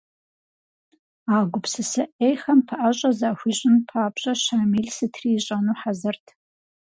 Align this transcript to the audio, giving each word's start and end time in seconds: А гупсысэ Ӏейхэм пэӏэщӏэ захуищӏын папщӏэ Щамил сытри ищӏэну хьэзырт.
А 1.35 1.35
гупсысэ 1.51 2.03
Ӏейхэм 2.17 2.59
пэӏэщӏэ 2.67 3.11
захуищӏын 3.19 3.75
папщӏэ 3.87 4.33
Щамил 4.43 4.87
сытри 4.95 5.29
ищӏэну 5.37 5.77
хьэзырт. 5.79 6.25